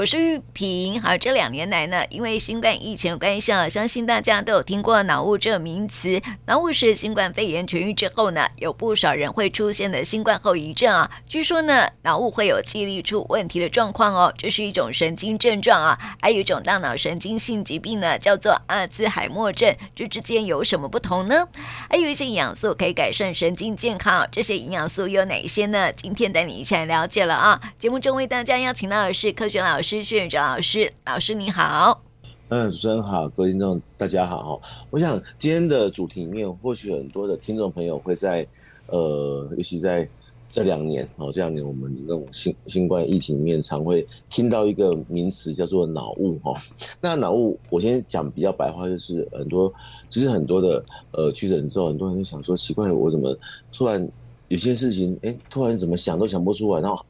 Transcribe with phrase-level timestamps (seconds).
[0.00, 0.98] 我是玉萍。
[1.02, 6.18] 好，这两年来呢，因为新冠疫情的关系啊，相信大家都有听过脑雾这个名词。
[6.46, 11.10] 脑雾是新冠肺炎痊愈之后呢，有不少人会出现的新冠后遗症啊。
[11.26, 15.98] 据说呢，脑雾会有记忆力出问题的状况哦，这是一种神经症状啊。
[16.22, 19.76] 还有一种大脑神经性疾病呢，叫做阿兹海默症。
[19.94, 21.46] 这之间有什么不同呢？
[21.90, 25.92] 还有一些营养素可以改善神经健康，这些营养素有哪些呢？
[25.92, 27.60] 今天带你一起来了解了啊。
[27.78, 32.00] 节目中为大家邀请到的是科学老师薛宇哲老师，老师你好。
[32.48, 34.62] 嗯，主持人好，各位听众大家好。
[34.88, 38.46] 我想今天的主题里面，或许很多的听众朋友会在
[38.86, 40.08] 呃，尤其在
[40.48, 46.54] 这两年哦，这两年我们那种新新冠疫情里面，常会听到一个名词叫做脑雾哈。
[47.00, 49.74] 那脑雾，我先讲比较白话，就是很多
[50.08, 53.36] 其实很多的呃确诊之后，很多人就想说，奇怪，我怎么
[53.72, 54.08] 突然
[54.46, 57.04] 有些事情，哎，突然怎么想都想不出来，然后。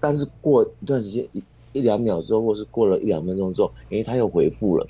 [0.00, 4.86] 但是过一段时间一一两秒之后，或是过了一两分钟之后，诶，他又回复了。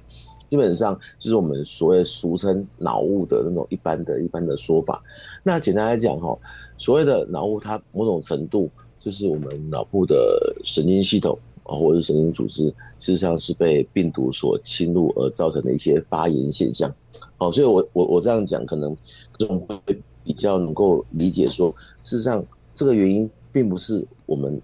[0.50, 5.02] 基本上就是我们所谓俗称脑雾的那种一般的一般的说法。
[5.42, 6.34] 那简单来讲哈，
[6.78, 12.74] 所谓的脑雾，它某种程度就是我们脑部的神经系统啊，或者是神经组织，事
[13.12, 16.90] 实上是被病毒所侵入而造成的一些发炎现象。
[17.36, 18.96] 哦，所以我我我这样讲，可能
[19.36, 19.78] 这种会
[20.24, 21.68] 比较能够理解说，
[22.02, 22.42] 事实上
[22.72, 24.58] 这个原因并不是我们。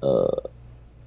[0.00, 0.50] 呃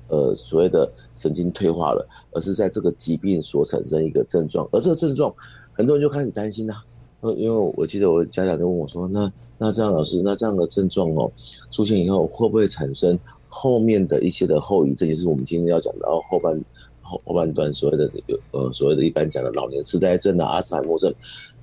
[0.09, 5.33] 呃，所谓的神经退化了，而是在这个疾病所产生一个症状，而这个症状，
[5.71, 6.83] 很多人就开始担心啦。
[7.21, 11.31] 呃，因为我记得我家长就问我说：“那那这样老师，那这样的症状哦，
[11.71, 15.07] 出现以后会不会产生后面的一些的后遗症？
[15.07, 16.61] 也是我们今天要讲到后半
[17.01, 21.11] 后后半段所谓的有呃所谓的一般讲的老年痴呆症啊、阿兹海默症，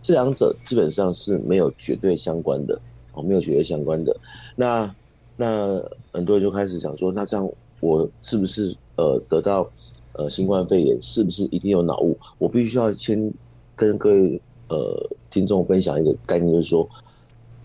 [0.00, 2.80] 这两者基本上是没有绝对相关的
[3.12, 4.16] 哦，没有绝对相关的。
[4.56, 4.92] 那。
[5.36, 5.82] 那
[6.12, 7.50] 很多人就开始想说，那这样
[7.80, 9.68] 我是不是呃得到
[10.12, 12.16] 呃新冠肺炎，是不是一定有脑雾？
[12.38, 13.32] 我必须要先
[13.74, 16.88] 跟各位呃听众分享一个概念，就是说，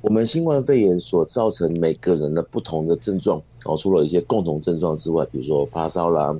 [0.01, 6.35] 我们新冠肺炎所造成每个人的不同的症状，然哦，除了一些共同症状之外，比如说发烧啦、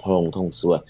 [0.00, 0.80] 喉咙痛之外，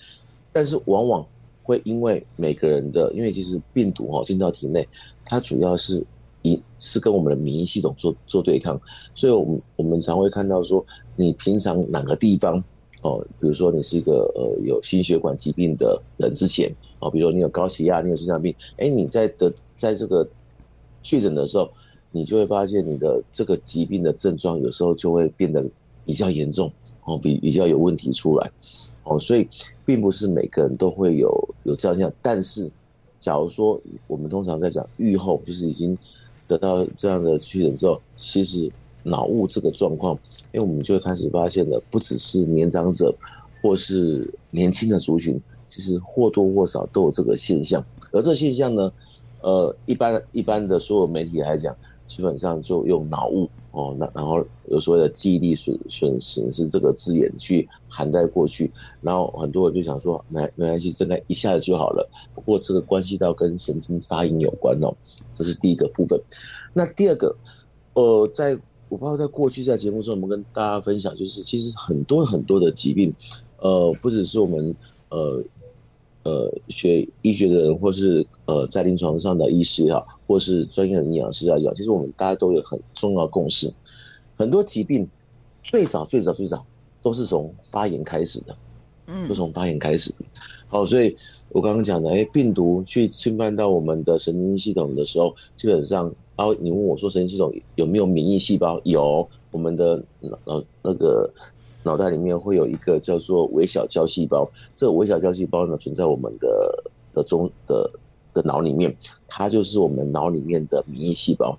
[0.53, 1.27] 但是往往
[1.63, 4.89] 会因为每个人的，因为其实病毒哦进到体内，
[5.25, 6.05] 它主要是。
[6.45, 8.79] 一是跟我们的免疫系统做做对抗，
[9.15, 10.85] 所以，我们我们常会看到说，
[11.17, 12.63] 你平常哪个地方
[13.01, 20.29] 哦，比如说你是一个呃有心血管疾病的人之前哦，比如说你有高血压，你有心脏病，哎，你在的在这个
[21.03, 21.71] 确诊的时候，
[22.11, 25.67] 你就会发现你的这个疾病的症状有时候就会变得
[26.05, 26.71] 比较严重
[27.05, 28.51] 哦，比比较有问题出来
[29.05, 29.49] 哦，所以
[29.83, 32.71] 并不是每个人都会有有这样这样，但是
[33.19, 35.97] 假如说我们通常在讲预后，就是已经。
[36.47, 38.71] 得到这样的确诊之后，其实
[39.03, 40.15] 脑雾这个状况，
[40.53, 43.15] 因为我们就会开始发现了，不只是年长者
[43.61, 47.85] 或是年轻的族群，其实或多或少都有这个现象。
[48.13, 48.93] 而这现象呢，
[49.41, 51.75] 呃，一般一般的所有媒体来讲，
[52.07, 58.71] 基本上就用脑雾哦，那然后有所谓的记忆力损损失是这个字眼去涵盖过去，
[59.01, 62.09] 然后很多人就想说，没没关系，真的一下子就好了。
[62.37, 64.95] 不过这个关系到跟神经发炎有关哦，
[65.33, 66.17] 这是第一个部分。
[66.73, 67.37] 那第二个，
[67.95, 68.57] 呃，在
[68.89, 73.13] 我不知道在过去在节目中我们跟大家分享，就是其实很多很多的疾病，
[73.59, 74.75] 呃，不只是我们
[75.09, 75.43] 呃。
[76.25, 83.71] 呃，学医学的人，或是呃在临床上的医师啊，或是专业的营养师来讲，其实我们大家都有很重要的共识。
[84.35, 85.07] 很多疾病
[85.63, 86.65] 最早最早最早
[87.03, 88.57] 都是从发炎开始的，
[89.09, 90.15] 嗯，都从发炎开始。
[90.67, 91.15] 好，所以
[91.51, 96.05] 我刚刚讲的，哎，病毒去侵犯到我们的神经系统的时候，基本上，
[96.37, 98.81] 然后你问我说神经系统有没有免疫细胞？
[98.85, 101.31] 有，我们的脑那个。
[101.85, 107.91] 脑袋里面会有一个叫做微小胶细胞，这个微小胶细胞呢存在我们的的中的
[108.33, 108.93] 的脑里面，
[109.29, 111.57] 它就是我们脑里面的免疫细胞。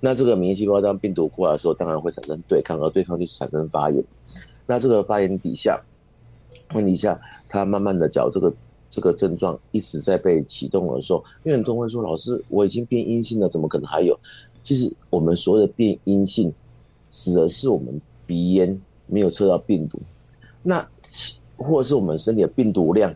[0.00, 4.04] 那这个免疫细胞当病毒过来的时候，当然会产生对抗，而对抗就产生发炎。
[4.66, 5.80] 那这个发炎底下，
[6.74, 7.18] 问题下，
[7.48, 8.52] 它慢慢的讲这个
[8.90, 14.18] 这个症状一直在被启动的时候，因为很多人会说，老师我已经变阴性了，怎么可能还有？
[14.60, 16.52] 其实我们所谓的变阴性，
[17.08, 18.78] 指的是我们鼻咽。
[19.08, 19.98] 没有测到病毒，
[20.62, 20.86] 那
[21.56, 23.12] 或者是我们身体的病毒量，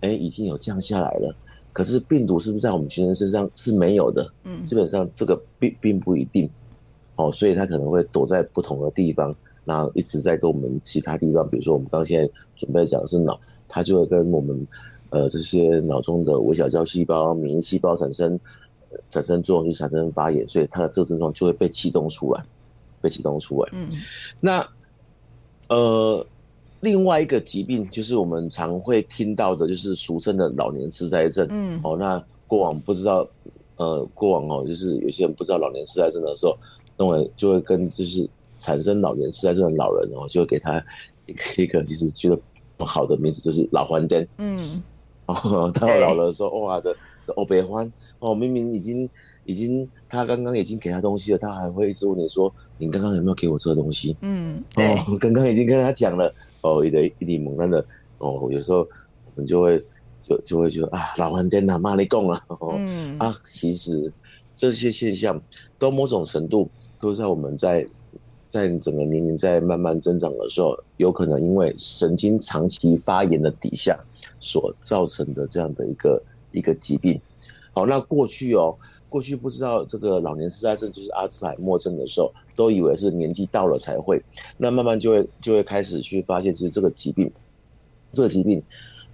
[0.00, 1.32] 哎，已经有降下来了。
[1.72, 4.32] 可是病毒是不是在我们全身身上是没有的？
[4.44, 6.48] 嗯，基本上这个并并不一定。
[7.16, 13.38] 哦，所以它可能会躲在不同的地方，然后一直在跟我们其他地方，比如说我们刚现在准备讲的是脑，
[13.68, 14.66] 它就会跟我们
[15.10, 18.38] 呃这些脑中的微小胶细胞、免疫细胞产生
[19.10, 22.44] 产生作用，就产生发炎，所以它的这个症状就会被启动出来，
[23.00, 23.70] 被启动出来。
[23.72, 23.88] 嗯，
[24.40, 24.66] 那。
[25.68, 26.26] 呃，
[26.80, 31.46] 另外一个疾病就是我们常会听到的，就是俗称的老年痴呆症。
[31.50, 33.26] 嗯，哦，那过往不知道，
[33.76, 36.56] 呃，过往哦，就是有些人不知道老年痴呆症的时候，
[36.96, 38.28] 那么就会跟就是
[38.58, 40.82] 产生老年痴呆症的老人哦，就会给他
[41.26, 42.38] 一个一个其实觉得
[42.76, 44.26] 不好的名字，就是老黄灯。
[44.38, 44.82] 嗯，
[45.26, 46.94] 哦，到老了的时候，哇的
[47.26, 49.08] 的欧北欢哦，明明已经。
[49.46, 56.32] 已经，他刚刚已经给他东西了，他还会一直问你说：“你刚刚有没有给我这个东西？”嗯，哦，刚刚已经跟他讲了，
[56.62, 57.84] 哦，一点一点懵的，
[58.18, 59.84] 哦，有时候我们就会
[60.20, 64.10] 就就会觉得啊，老番颠啊，骂你供了， 哦，嗯啊，其实
[64.56, 65.38] 这些现象
[65.78, 66.68] 都某种程度
[66.98, 67.86] 都在我们在
[68.48, 73.98] 在整个年龄在慢慢增长的时候，有可能因为神经长期发炎的底下
[74.40, 77.20] 所造成的这样的一个一个疾病。
[77.74, 78.74] 好，那过去哦。
[79.14, 84.20] 过去不知道这个老年痴呆症就是阿兹海默症的时候，都以为是年纪到了才会。
[84.58, 87.30] 那慢慢就会就会开始去发现，其实这个疾病，
[88.10, 88.60] 这个疾病，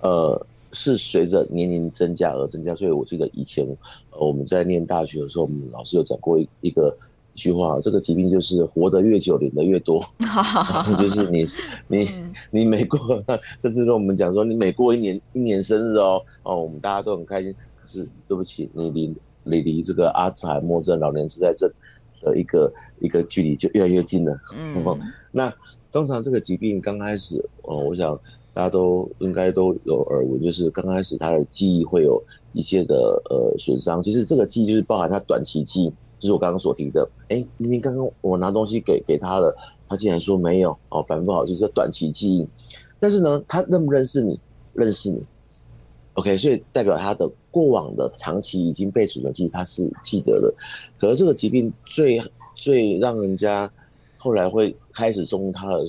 [0.00, 2.74] 呃，是随着年龄增加而增加。
[2.74, 3.62] 所以我记得以前，
[4.12, 6.96] 呃，我们在念大学的时候，我们老师有讲过一一个
[7.34, 10.02] 一句话，这个疾病就是活得越久，领的越多。
[10.96, 11.44] 就是你
[11.88, 12.08] 你
[12.50, 13.22] 你每过，
[13.60, 17.54] 甚至跟我们讲说，你每过一年一年生日哦哦，我们大家都很开心。
[17.78, 19.14] 可是对不起，你离。
[19.44, 21.70] 离离这个阿兹海默症、老年痴呆症
[22.20, 24.38] 的一个一个距离就越来越近了。
[24.56, 24.84] 嗯，
[25.32, 25.52] 那
[25.92, 28.18] 通常这个疾病刚开始，哦，我想
[28.52, 32.22] 大家都应该都有耳闻，就是刚开始他的记忆会有
[32.52, 32.94] 一些的
[33.30, 34.02] 呃损伤。
[34.02, 37.08] 其实这个记忆就是包含他短期记忆，就是我刚刚所提的。
[37.28, 39.56] 哎，明明刚刚我拿东西给给他了，
[39.88, 42.46] 他竟然说没有哦，反复好，就是短期记忆。
[42.98, 44.38] 但是呢，他认不认识你？
[44.74, 45.22] 认识你。
[46.20, 50.52] OK，所以代表他的过往的长期已经被储存记忆，他是记得的。
[50.98, 52.22] 可是这个疾病最
[52.54, 53.70] 最让人家
[54.18, 55.84] 后来会开始中他的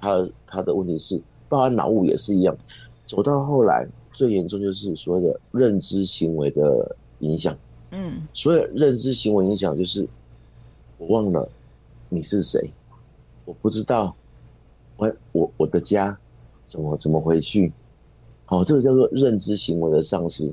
[0.00, 1.20] 他他的问题是，
[1.50, 2.56] 包含脑雾也是一样。
[3.04, 7.54] 走到后来最严重就是所谓的认知行为的影响。
[7.90, 10.08] 嗯，所以认知行为影响就是
[10.96, 11.46] 我忘了
[12.08, 12.70] 你是谁，
[13.44, 14.16] 我不知道
[14.96, 16.18] 我我我的家
[16.62, 17.70] 怎么怎么回去。
[18.46, 20.52] 好，这个叫做认知行为的丧失。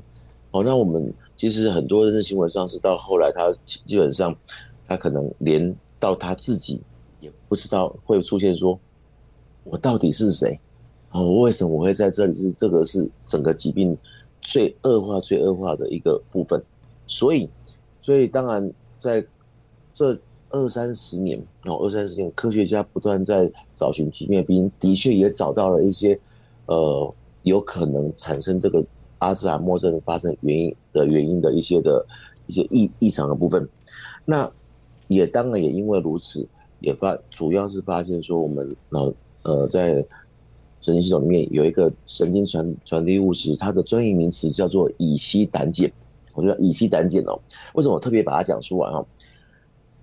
[0.50, 4.34] 好，那我们其实很多认知行为丧失到后来，他基本上
[4.86, 6.80] 他可能连到他自己
[7.20, 8.78] 也不知道会出现说，
[9.64, 10.58] 我到底是谁？
[11.10, 12.32] 哦，为什么我会在这里？
[12.32, 13.96] 是这个是整个疾病
[14.40, 16.62] 最恶化、最恶化的一个部分。
[17.06, 17.48] 所以，
[18.00, 19.22] 所以当然在
[19.90, 20.18] 这
[20.48, 26.18] 二三十年，哦，二三十年，科学家不断在找寻疾病的病因，的确也找到了一些，
[26.66, 27.14] 呃。
[27.42, 28.84] 有可能产生这个
[29.18, 32.04] 阿兹海默症发生原因的原因的一些的
[32.46, 33.68] 一些异异常的部分，
[34.24, 34.50] 那
[35.08, 36.48] 也当然也因为如此，
[36.80, 39.12] 也发主要是发现说我们脑
[39.42, 40.04] 呃在
[40.80, 45.90] 神经系统里面有一个神经传传递物质，它的专业名词叫做乙烯胆碱。
[46.34, 47.38] 我觉得乙烯胆碱哦，
[47.74, 49.06] 为什么我特别把它讲出来哦？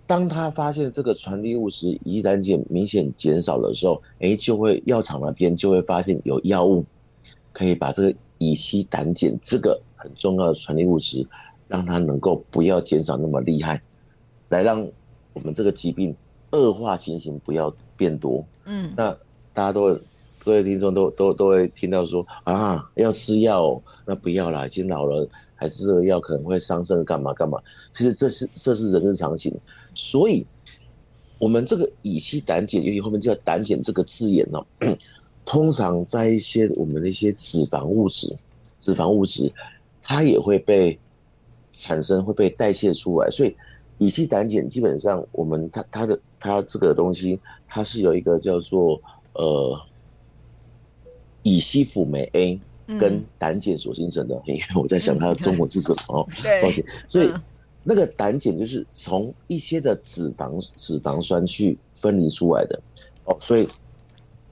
[0.06, 6.85] 当他发现这个传递物质乙胆碱明显减少的时候，哎，就会药厂那边就会发现有药物。
[7.51, 11.28] 可以把这个乙烯胆碱这个很重要的传递物质，
[11.68, 13.81] 让它能够不要减少那么厉害，
[14.50, 14.88] 来让
[15.34, 16.16] 我们这个疾病
[16.51, 18.46] 恶化情形不要变多。
[18.66, 19.12] 嗯，那
[19.54, 20.01] 大家都会
[20.44, 27.59] 各位听众都都都会听到说啊，要吃药哦，那不要啦，已经老了，还是这个药可能会伤肾干嘛干嘛。
[27.92, 29.54] 其实这是这是人之常情，
[29.94, 30.45] 所以
[31.38, 34.97] 我们这个乙烯胆碱，尤其后面叫胆碱这个字眼呢。
[35.49, 38.37] 通常在一些我们的一些脂肪物质，
[38.79, 39.51] 脂肪物质，
[40.03, 40.99] 它也会被
[41.71, 43.27] 产生，会被代谢出来。
[43.31, 43.56] 所以
[43.97, 49.01] 乙烯胆碱基本上，我们它它的它这个东西，它是有一个叫做
[49.33, 49.81] 呃
[51.41, 52.61] 乙烯辅酶 A
[52.99, 54.39] 跟胆碱所形成的。
[54.45, 56.27] 因为我在想它的中文是什么哦，
[56.61, 56.85] 抱歉。
[57.07, 57.33] 所以
[57.83, 62.79] 那个胆碱就是从一些的脂肪脂肪酸去分离出来的
[63.23, 63.68] 哦，所以。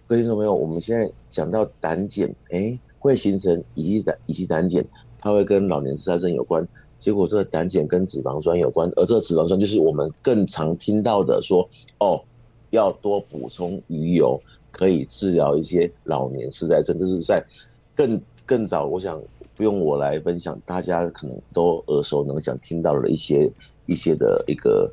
[0.07, 4.81] 各位听众朋友，我们现在讲到胆碱，哎，会形成乙基胆乙基胆碱，
[5.19, 6.65] 它会跟老年痴呆症有关。
[6.97, 12.23] 结果这个胆碱跟脂肪酸有关，而这个脂肪酸就是我们更常听到的说，哦，
[12.69, 16.97] 要多补充鱼油，可以治疗一些老年痴呆症。
[16.97, 17.45] 这是在
[17.93, 19.21] 更更早，我想
[19.57, 23.51] 不用我来分享，大家可能都耳熟能详听到了一些
[23.85, 24.89] 一些的一个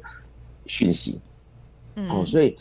[0.66, 1.20] 讯息。
[1.94, 2.56] 嗯，哦，所以。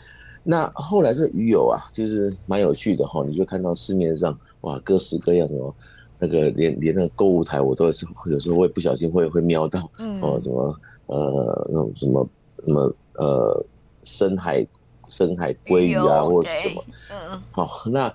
[0.46, 5.74] 那后来这鱼油啊，就是蛮有趣的哈，你就看到市面上哇，各式各样什么，
[6.18, 9.80] 那个连连那个购物台我都是有时候会不小心会会瞄到，
[10.20, 12.28] 哦什么呃那种什么
[12.66, 13.64] 什么呃
[14.04, 14.66] 深海
[15.08, 18.14] 深海鲑鱼啊或者是什么，嗯嗯，好，那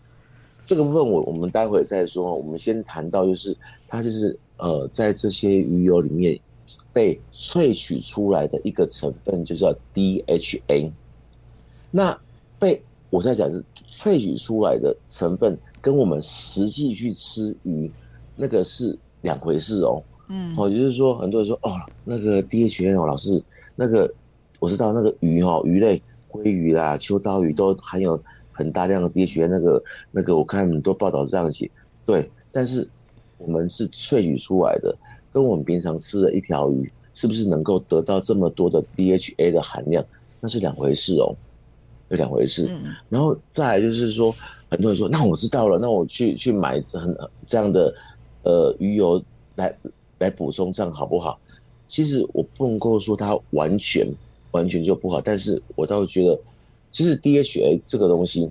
[0.65, 2.31] 这个部分我我们待会再说。
[2.36, 3.57] 我们先谈到就是
[3.88, 6.39] 它就是呃在这些鱼油里面
[6.93, 10.91] 被萃取出来的一个成分，就叫 DHA。
[11.91, 12.17] 那
[12.60, 17.91] 被我在讲是萃取出来的成分，跟我们实际去吃鱼
[18.36, 20.03] 那个是两回事哦。
[20.29, 21.72] 嗯，哦，就是说很多人说哦，
[22.03, 23.41] 那个 DHA 哦，老师，
[23.75, 24.12] 那个
[24.60, 31.69] 我知道那个鱼哦，鱼类鲑鱼啦、秋刀鱼都含有很大量的 DHA，那个那个我看很多报道是这样写，
[32.05, 32.88] 对，但是
[33.39, 34.96] 我们是萃取出来的，
[35.34, 40.05] 跟我们平常吃的一条鱼是不是能够得到这么多的 DHA 的含量，
[40.39, 41.36] 那是两回事哦。
[42.10, 42.68] 有两回事，
[43.08, 44.34] 然后再来就是说，
[44.70, 47.94] 很多人说，那我知道了，那我去去买很这样的
[48.44, 49.24] 呃鱼油
[49.56, 49.75] 来
[50.18, 51.39] 来补充，这样好不好？
[51.86, 54.08] 其实我不能够说它完全
[54.51, 56.39] 完全就不好，但是我倒是觉得，
[56.92, 58.50] 其实 DHA 这个东西，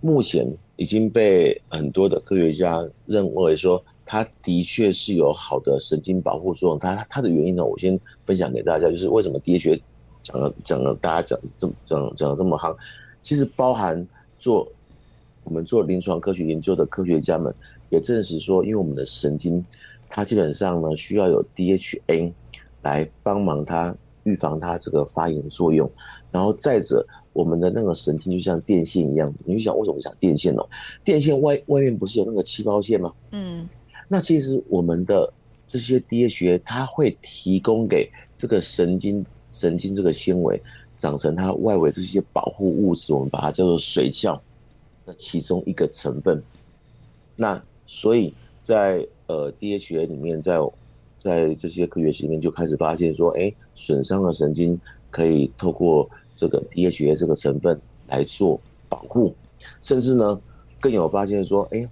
[0.00, 0.46] 目前
[0.76, 6.78] 已经被很多的科学家认为说，它的确是有好的神经保护作用。
[6.78, 9.80] 它它的原因呢，我先分享给大家，就是为什么 DHA。
[10.22, 12.76] 讲了讲了，大家讲这么讲讲了这么夯，
[13.20, 14.06] 其实包含
[14.38, 14.66] 做
[15.44, 17.52] 我们做临床科学研究的科学家们
[17.90, 19.64] 也证实说，因为我们的神经
[20.08, 22.32] 它基本上呢需要有 DHA
[22.82, 25.90] 来帮忙它预防它这个发炎作用，
[26.30, 30.64] 然后再者我们的那个神经就像电线一样，你就想为什么讲电线哦？
[31.02, 33.12] 电线外外面不是有那个气泡线吗？
[33.32, 33.68] 嗯，
[34.06, 35.32] 那其实我们的
[35.66, 39.26] 这些 DHA 它会提供给这个神经。
[39.52, 40.60] 神经这个纤维
[40.96, 44.40] 长成它外围这些保护物质，我们把它叫做髓鞘
[45.06, 46.42] 的其中一个成分。
[47.36, 50.58] 那所以在呃 DHA 里面，在
[51.18, 54.80] 在这些科学里面就开始发现说，哎，损伤的神经
[55.10, 59.34] 可以透过这个 DHA 这个成分来做保护，
[59.80, 60.40] 甚至呢
[60.80, 61.88] 更有发现说，哎，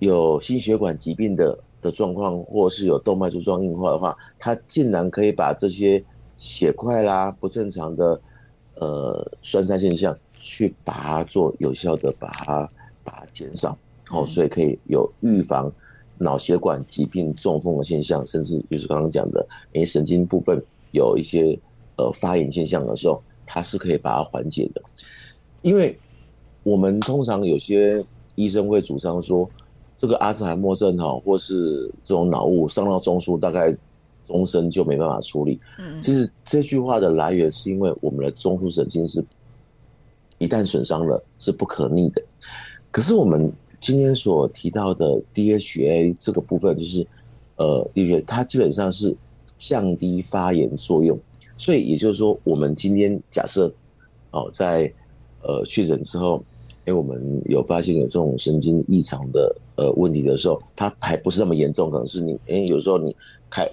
[0.00, 6.02] 有心血管疾病的的状况，或是有动脉粥状硬化的话，它竟然可以把这些
[6.36, 8.20] 血块啦，不正常的
[8.74, 12.70] 呃栓塞现象，去把它做有效的把它
[13.02, 13.76] 把它减少，
[14.10, 15.72] 哦，所以可以有预防
[16.18, 21.58] 脑血管疾病、中风的现象，甚至就是刚刚讲的，诶神经部分有一些
[21.96, 24.82] 呃发炎现象的时候，它是可以把它缓解的。
[25.62, 25.98] 因为
[26.62, 29.48] 我们通常有些医生会主张说，
[29.96, 33.74] 这个阿兹海默症哈，或是这种脑雾伤到中枢，大概。
[34.26, 35.58] 终身就没办法处理。
[35.78, 39.24] 嗯，其实这句话的来源是因为我们的中枢神经是，
[40.38, 42.22] 一旦损伤了是不可逆的。
[42.90, 47.06] 可是我们今天所提到的 DHA 这个部分，就是
[47.56, 49.14] 呃，DHA 它基本上是
[49.56, 51.18] 降低发炎作用。
[51.56, 53.72] 所以也就是说，我们今天假设
[54.30, 54.92] 哦，在
[55.42, 56.44] 呃确诊之后，
[56.86, 63.14] 因为，我们有发现有这种神经异常的呃问题的时候，它还不是那么严重，可能是你哎，有时候你
[63.48, 63.66] 开。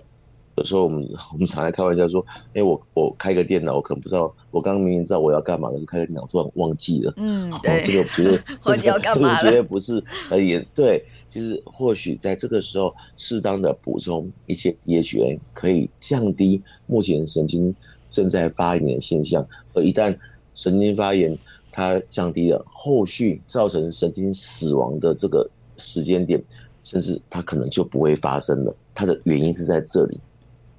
[0.55, 7.13] 有时候我们我们常来开玩笑说，哎、欸，我我开个电脑，我可能不知道，我刚刚明明知道我要干嘛，可是开个电脑突然忘记了。
[7.17, 10.59] 嗯，对，这个绝对，这个这个绝对不是呃也。
[10.75, 17.73] 对，其实或许在这个时候，适当的补充一些 DHA，可以降低目前神经
[18.09, 19.43] 正在发炎的现象。
[19.73, 20.15] 而一旦
[20.53, 21.35] 神经发炎
[21.71, 26.39] 它降低了，后续造成神经死亡的这个时间点，
[26.83, 28.75] 甚至它可能就不会发生了。
[28.93, 30.19] 它的原因是在这里。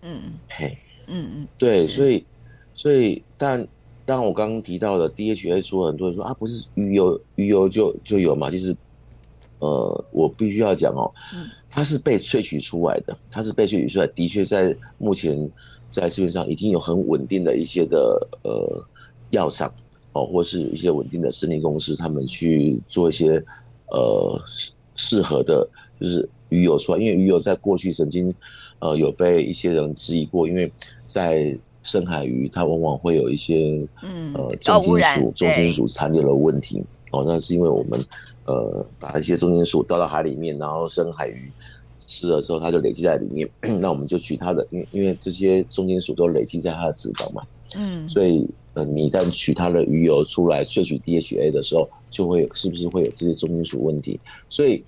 [0.06, 0.20] 嗯，
[0.50, 2.22] 嘿，嗯嗯，对，所以，
[2.74, 3.66] 所以，但，
[4.04, 8.50] 但我刚刚提到的 DHA，说很多人说啊，不是鱼油，鱼油就就有嘛？
[8.50, 8.76] 其实，
[9.60, 11.10] 呃，我必须要讲哦，
[11.70, 15.50] 它是被萃取出来的，它是被萃取出来，的确在目前
[15.88, 18.86] 在市面上已经有很稳定的一些的呃
[19.30, 19.72] 药厂
[20.12, 23.42] 哦，或是一些稳定的生技公司，他们去做一些
[23.86, 24.38] 呃
[24.96, 25.66] 适合的，
[25.98, 28.34] 就是鱼油出来，因为鱼油在过去曾经。
[28.80, 30.70] 呃，有被一些人质疑过，因为
[31.06, 33.86] 在深海鱼，它往往会有一些
[34.34, 36.82] 呃重金属、重金属残留的问题。
[37.12, 38.04] 哦，那是因为我们
[38.46, 41.50] 呃把一些重金属倒到海里面，然后深海鱼
[41.98, 43.48] 吃了之后，它就累积在里面。
[43.80, 47.42] 那我们就取它的，因因为这些重金属都累积在它的脂肪嘛。
[47.76, 48.08] 嗯。
[48.08, 54.18] 所以呃，你一旦取它的鱼油出来萃取 DHA 的时候，就会是不是会有这些重金属问题？
[54.48, 54.82] 所以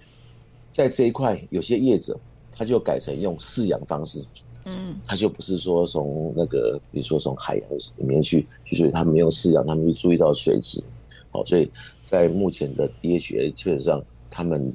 [0.73, 2.19] 在这一块，有些业者。
[2.57, 4.25] 他就改成用饲养方式，
[4.65, 10.83] 嗯，他就不是说从那个，比如说从海洋里面去去，所以他们用饲养，他们就注意到水质，
[11.31, 11.71] 好，所以
[12.03, 14.73] 在目前的 DHA 基本上，他们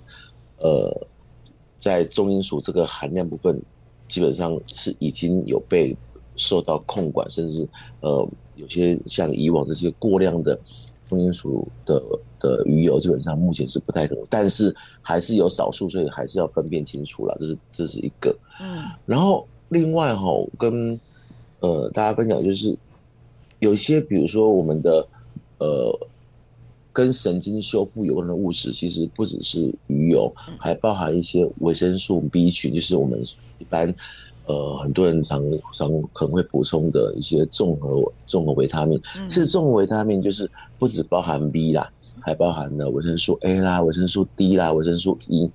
[0.59, 1.07] 呃
[1.75, 3.59] 在重金属这个含量部分，
[4.07, 5.97] 基本上是已经有被
[6.35, 7.67] 受到控管，甚至
[8.01, 10.59] 呃有些像以往这些过量的
[11.11, 12.01] 重金属的
[12.39, 17.35] 的鱼油，基本上目前是不太可能，但是还是有少数，所以还是要分辨清楚了。
[17.37, 18.33] 这是这是一个。
[18.61, 20.97] 嗯，然后另外哈，跟
[21.59, 22.77] 呃大家分享就是，
[23.59, 25.05] 有些比如说我们的
[25.59, 26.07] 呃
[26.93, 33.21] 跟神经修复有关的物质，其实不只是鱼油，还包含一些维生素 B 群，就是我们
[33.59, 33.93] 一般。
[34.47, 45.49] 呃，很多人常常可能会补充的一些综合综合维他命，其实综合维他命就是不只包含 B 啦，还包含了维生素 A 啦、维生素 D 啦、维生素 E。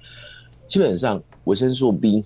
[0.67, 2.25] 基本上维生素 B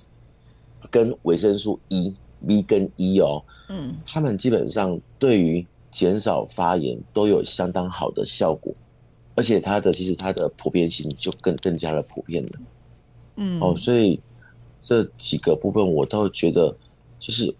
[0.91, 8.73] 跟维生素 E，B 跟 E 哦，嗯，他们基本上对于减少发炎都有相当好的效果，
[9.35, 12.53] 而且它的其实它的普遍性就更更加的普遍了，
[13.37, 14.21] 嗯，哦，所以。
[14.81, 16.75] 这几个部分我倒觉得，
[17.19, 17.55] 就是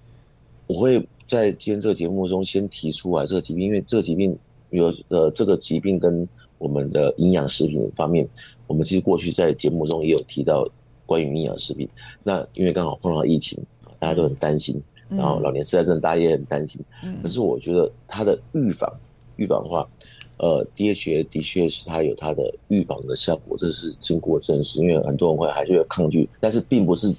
[0.67, 4.37] 我会在今天这个节目中先提出来这个疾病，因为这个疾病
[4.71, 8.29] 有呃这个疾病跟我们的营养食品方面，
[8.67, 10.69] 我们其实过去在节目中也有提到
[11.07, 11.89] 关于营养食品。
[12.23, 13.63] 那因为刚好碰到疫情，
[13.99, 16.81] 大家都很担心，然后老年痴呆症大家也很担心。
[17.23, 18.91] 可是我觉得它的预防，
[19.37, 19.89] 预防的话。
[20.43, 24.81] 呃，DHA 的确是它有它的预防的效果，这是经过证实。
[24.81, 27.15] 因为很多人会还是有抗拒，但是并不是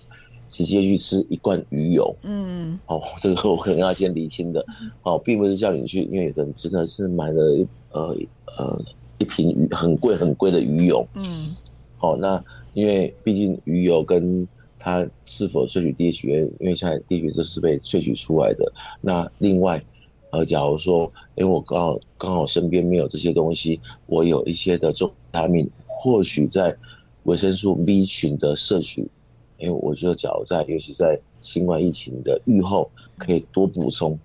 [0.47, 2.15] 直接去吃一罐鱼油。
[2.23, 4.65] 嗯，哦，这个我可能要先厘清的。
[5.03, 8.17] 哦，并不是叫你去，因为有的人真的是买了一呃
[8.57, 8.81] 呃
[9.19, 11.05] 一瓶鱼很贵很贵的鱼油。
[11.13, 11.55] 嗯，
[11.99, 14.47] 哦，那因为毕竟鱼油跟
[14.79, 18.73] 它是否萃取 DHA，因为现在 DHA 这是被萃取出来的。
[18.99, 19.79] 那另外。
[20.33, 21.11] 呃，假如说，
[21.41, 26.77] 因为我刚好刚好身边没有这些东西，我有一些的综合维他命，或许在
[27.23, 29.09] 维生素 B 群的摄取，
[29.57, 34.19] 因为我觉得，假如在尤其在新冠疫情的预后，可以多补充，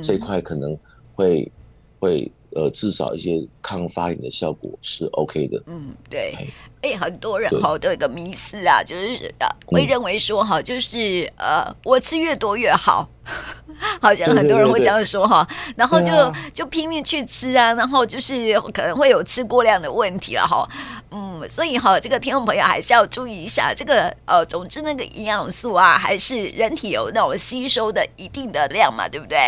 [0.00, 0.78] 这块可能
[1.16, 1.50] 会
[1.98, 2.30] 会。
[2.54, 5.62] 呃，至少一些抗发炎的效果是 OK 的。
[5.66, 6.34] 嗯，对。
[6.82, 13.08] 哎、欸，很多人哈都有一个迷思啊，就是呃，会认为说哈，就是呃，我吃越多越好，
[14.02, 20.68] 好像很多人会这样说哈，然后就就拼命去吃啊，然后就是可能会有吃过量的问题了哈。
[21.12, 29.38] 嗯，所以哈，这个听众朋友还是要注意一下，这个呃，总之那个营养素啊，还是人体有那种吸收的一定的量嘛，对不对？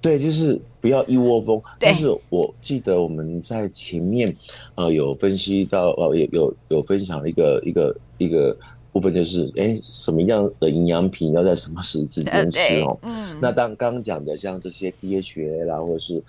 [0.00, 1.60] 对，就是不要一窝蜂。
[1.80, 4.32] 但是我记得我们在前面，
[4.76, 8.56] 呃，有分析到，呃，有有有分享一个一个一个
[8.92, 12.96] 部分，就是，哎，什么样的营养品要在什么时之间吃哦？
[13.02, 13.40] 嗯。
[13.40, 16.22] 那当刚刚讲的像这些 DHA 啦，或者是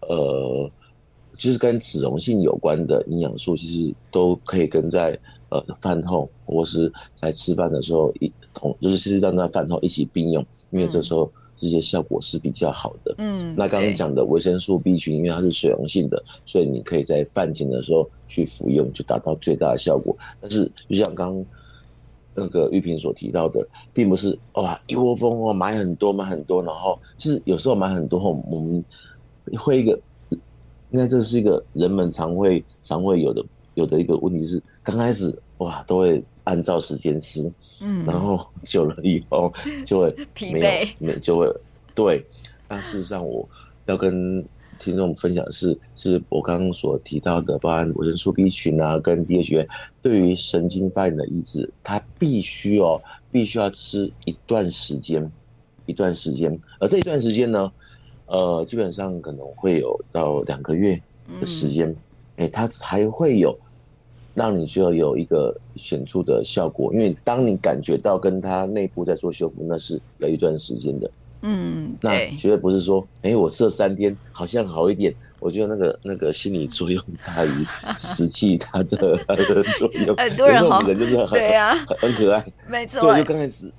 [0.00, 0.70] 呃，
[1.34, 11.32] 就是跟脂溶性有关的营养素，其实都可以跟在呃饭后或是在吃饭的时候一同，就是其实让在饭后一起并用，因为这时候。
[11.56, 13.14] 这些效果是比较好的。
[13.18, 20.16] 嗯，那刚刚讲的维生素 B 群，因为它是水溶性的，所以你可以在饭前的时候去服用，就达到最大的效果。
[20.40, 21.46] 但是，就像刚刚
[22.34, 28.84] 那个玉萍所提到的，并不是哇一窝蜂哦买很多买很多，然后是有时候买很多后，我们
[29.58, 29.98] 会一个，
[30.90, 36.22] 应该这是一个人们常会常会有的有的一个问题是，刚开始哇都会。
[36.44, 37.52] 按照时间吃，
[37.82, 39.52] 嗯，然后久了以后
[39.84, 41.50] 就会没有疲惫，没就会
[41.94, 42.24] 对。
[42.68, 43.48] 但事实上，我
[43.86, 44.44] 要跟
[44.78, 49.66] 听众分享的是，是我刚刚所提到的，包含维生素 B 群啊，跟 DHA
[50.02, 55.30] 对于神经发炎的抑制，它必须哦，必须要吃一段时间，
[55.86, 56.58] 一段时间。
[56.78, 57.72] 而这一段时间呢，
[58.26, 61.00] 呃，基本上可能会有到两个月
[61.38, 61.88] 的时间，
[62.36, 63.56] 哎、嗯，它才会有。
[64.34, 71.10] 让你就有一个显著的效果，因为当你感觉到跟它内部在做修复，那是有一段时间的。
[71.46, 75.14] 嗯，那绝对不是说，哎、欸，我吃了三天好像好一点。
[75.38, 77.66] 我觉得那个那个心理作用大于
[77.98, 80.16] 实际它的它的作用。
[80.16, 83.02] 很多人好，人就是很对啊，很很可爱，没错。
[83.02, 83.70] 对，就刚开始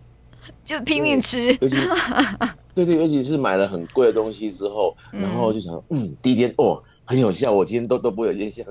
[0.64, 1.76] 就拼命吃，尤其
[2.76, 8.66] 对对，尤其是买了很贵的东西之后，然后就想，嗯，第一天哦很有效，我今天都都不会有印象。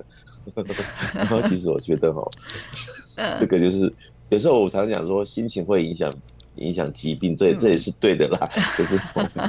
[1.15, 2.23] 然后其实我觉得哈，
[3.41, 3.91] 这个就是
[4.29, 6.11] 有时候我常常讲说，心情会影响
[6.57, 8.51] 影响疾病，这这也是对的啦。
[8.77, 8.97] 就是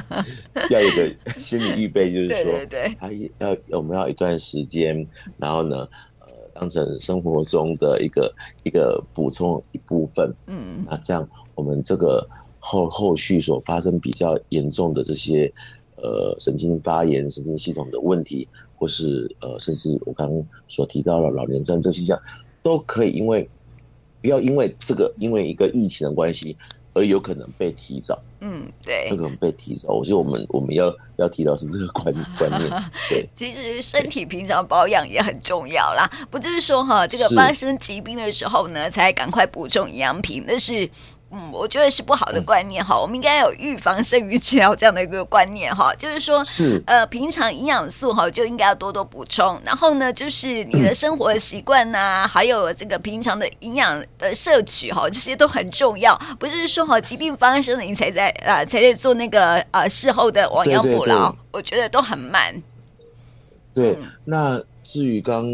[0.72, 5.06] 要有个心理预备，就是说，对对对，要我们要一段时间，
[5.38, 5.88] 然后呢，
[6.20, 10.34] 呃，当成生活中的一个一个补充一部分。
[10.48, 12.26] 嗯，那这样我们这个
[12.60, 15.52] 后后续所发生比较严重的这些
[15.98, 18.48] 呃神经发炎、神经系统的问题。
[18.78, 22.22] 或是呃，甚至我刚刚所提到的老年症这些项，
[22.62, 23.50] 都可以因为
[24.22, 26.58] 不要因为这个因为一个疫情的关系
[26.94, 28.22] 而有可能被提早。
[28.42, 29.94] 嗯，对，那个被提早。
[29.94, 32.70] 我觉得我们我们要要提到是这个观观念。
[33.10, 40.88] 对，其实身体平常保养也很重要啦，不就是说哈，这个发生疾病的时候呢，才赶快补充营养品，那是。
[41.38, 62.56] 嗯，我觉得是不好的观念哈，嗯、我们应该有预防胜于治疗这样的一个观念哈，就是说，是呃，平常营养素哈就应该要多多补充，然后呢，就是你的生 活习惯呐，嗯、还有这个平常的营养的摄取哈，这些都很重要，不是说哈疾病发生了你才在啊、呃、才在做那个啊事后的亡羊补牢，我觉得都很慢。
[63.74, 65.46] 对，嗯、那至于刚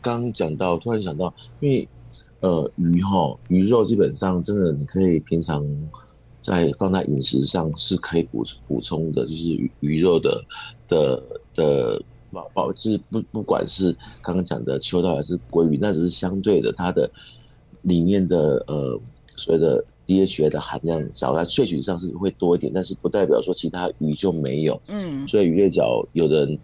[0.00, 1.88] 刚讲到，突然想到，因为。
[2.44, 5.66] 呃，鱼哈，鱼肉基本上真的，你可以平常
[6.42, 10.44] 在放在饮食上是可以补补充的，就是鱼鱼肉的
[10.86, 11.22] 的
[11.54, 17.10] 的保保，就是不不管是刚刚讲的秋刀还是鲑鱼，那只是相对的，它的
[17.80, 19.00] 里面的呃
[19.36, 24.78] 所谓的 DHA 的含量，少在萃取上是会多一点，但是不代表说其他鱼就没有。
[24.88, 26.58] 嗯，所以鱼类角有人，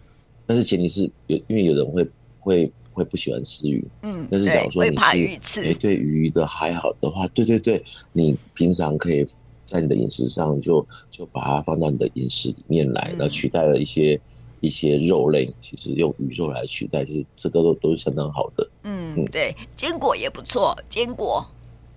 [0.45, 2.71] 但是前提是有，因为有人会会。
[2.93, 4.95] 会不喜欢吃鱼，嗯，但是假如说你
[5.41, 9.25] 是哎对鱼的还好的话，对对对，你平常可以
[9.65, 14.19] 在你的饮食上就就把它放到你的饮食里面来，然后取代了一些
[14.59, 18.69] 一些肉类，其实用鱼肉来取代，其实这个都都是相当好的。
[18.83, 21.45] 嗯，对，坚果也不错，坚果，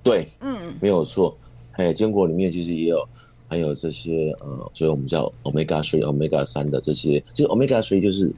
[0.03, 1.37] 对，嗯，没有错，
[1.73, 3.09] 还有坚果里面其实也有
[3.49, 8.33] 还有这些呃，所以我们叫 omega three、omega 三的这些，其实 omega three 就是。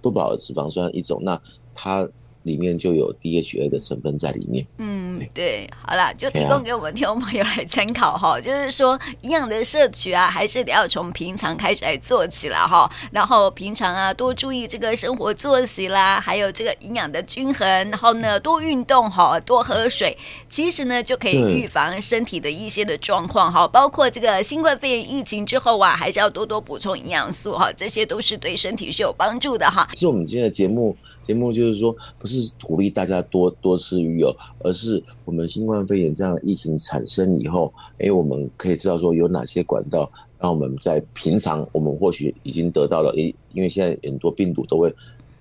[0.00, 1.40] 不饱和脂肪酸一种，那
[1.74, 2.08] 它。
[2.44, 4.66] 里面就有 DHA 的成分在里面。
[4.78, 8.40] 嗯，对，好啦，就提供给我们听众朋友来参考哈。
[8.40, 12.90] 就是说，营养的摄取啊，还是得要从平常开始来做起来哈。
[13.12, 17.68] 然后平常啊，多注意这个生活作息啦，还有这个营养的均衡。
[17.90, 20.16] 然后呢，多运动哈，多喝水。
[20.48, 23.66] 其实呢，就可以预防身体的一些的状况哈。
[23.68, 27.72] 包括这个新冠肺炎疫情之后啊，还是要多多补充营养素哈。
[27.72, 29.88] 这些都是对身体是有帮助的哈。
[29.94, 30.96] 是我们今天的节目。
[31.28, 44.94] 节目就是说，不是鼓励大家多多吃鱼哦，而是我们新冠肺炎这样的疫情产生以后，哎，我们可以知道说有哪些管道，让我们在平常我们或许已经得到了，诶，因为现在很多病毒都会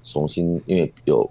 [0.04, 1.30] 重新，因为有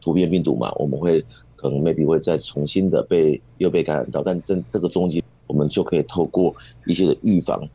[0.00, 1.24] 突变病毒嘛，我们会
[1.56, 6.54] 可能 maybe 会再重新的被又被感染到，但这这个中间，我们就可以透过
[6.86, 7.68] 一些的预防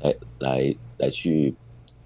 [0.00, 1.54] 来来来去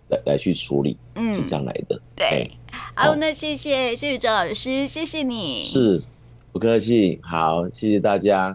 [0.08, 2.50] 来来去处理，嗯，是这样来的，对。
[2.94, 5.62] 好，那谢谢谢谢周老师，谢谢你。
[5.62, 6.00] 是，
[6.52, 7.18] 不客气。
[7.22, 8.50] 好，谢谢大家。